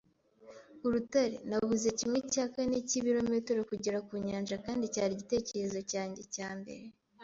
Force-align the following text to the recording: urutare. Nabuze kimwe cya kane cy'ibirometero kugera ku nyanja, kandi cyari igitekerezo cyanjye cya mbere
urutare. 0.85 1.35
Nabuze 1.49 1.87
kimwe 1.99 2.19
cya 2.33 2.45
kane 2.53 2.77
cy'ibirometero 2.87 3.61
kugera 3.71 3.97
ku 4.07 4.13
nyanja, 4.27 4.55
kandi 4.65 4.85
cyari 4.93 5.11
igitekerezo 5.15 5.79
cyanjye 5.91 6.21
cya 6.35 6.49
mbere 6.59 6.85